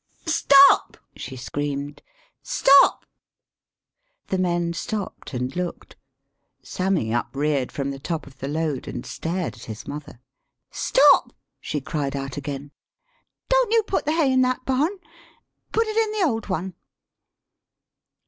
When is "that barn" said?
14.41-14.97